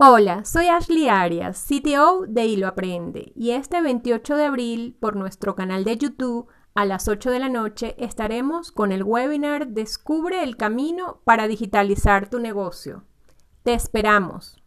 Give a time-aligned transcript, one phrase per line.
[0.00, 5.56] Hola, soy Ashley Arias, CTO de Hilo Aprende, y este 28 de abril por nuestro
[5.56, 10.56] canal de YouTube a las 8 de la noche estaremos con el webinar Descubre el
[10.56, 13.02] camino para digitalizar tu negocio.
[13.64, 14.57] Te esperamos.